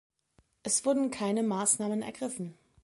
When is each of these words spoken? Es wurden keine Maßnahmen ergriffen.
Es 0.63 0.83
wurden 0.83 1.11
keine 1.11 1.43
Maßnahmen 1.43 2.01
ergriffen. 2.01 2.55